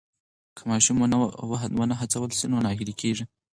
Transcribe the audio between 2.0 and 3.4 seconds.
هڅول سي نو ناهیلی کېږي.